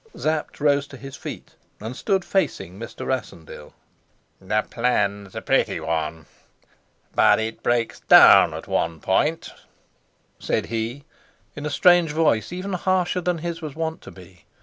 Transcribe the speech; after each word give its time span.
Sapt 0.15 0.59
rose 0.59 0.87
to 0.87 0.97
his 0.97 1.15
feet 1.15 1.53
and 1.79 1.95
stood 1.95 2.25
facing 2.25 2.79
Mr. 2.79 3.05
Rassendyll. 3.05 3.71
"The 4.39 4.63
plan's 4.67 5.35
a 5.35 5.43
pretty 5.43 5.79
one, 5.79 6.25
but 7.13 7.37
it 7.37 7.61
breaks 7.61 7.99
down 7.99 8.55
at 8.55 8.67
one 8.67 8.99
point," 8.99 9.51
said 10.39 10.65
he 10.65 11.05
in 11.55 11.67
a 11.67 11.69
strange 11.69 12.13
voice, 12.13 12.51
even 12.51 12.73
harsher 12.73 13.21
than 13.21 13.37
his 13.37 13.61
was 13.61 13.75
wont 13.75 14.01
to 14.01 14.09
be. 14.09 14.45